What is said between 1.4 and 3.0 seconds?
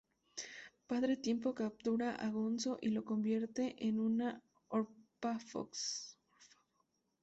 captura a Gonzo y